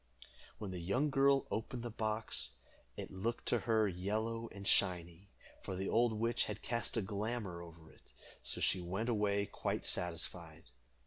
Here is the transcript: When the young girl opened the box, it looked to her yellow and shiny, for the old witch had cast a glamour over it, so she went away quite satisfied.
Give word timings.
When 0.57 0.71
the 0.71 0.79
young 0.79 1.11
girl 1.11 1.45
opened 1.51 1.83
the 1.83 1.91
box, 1.91 2.53
it 2.97 3.11
looked 3.11 3.45
to 3.49 3.59
her 3.69 3.87
yellow 3.87 4.49
and 4.51 4.67
shiny, 4.67 5.29
for 5.61 5.75
the 5.75 5.89
old 5.89 6.13
witch 6.13 6.45
had 6.45 6.63
cast 6.63 6.97
a 6.97 7.03
glamour 7.03 7.61
over 7.61 7.91
it, 7.93 8.11
so 8.41 8.59
she 8.61 8.81
went 8.81 9.09
away 9.09 9.45
quite 9.45 9.85
satisfied. 9.85 10.63